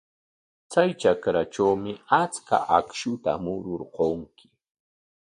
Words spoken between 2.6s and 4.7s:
akshuta mururqanki.